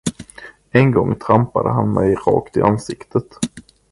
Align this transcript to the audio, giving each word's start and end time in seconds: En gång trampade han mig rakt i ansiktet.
En 0.71 0.91
gång 0.91 1.15
trampade 1.15 1.69
han 1.69 1.93
mig 1.93 2.15
rakt 2.15 2.57
i 2.57 2.61
ansiktet. 2.61 3.27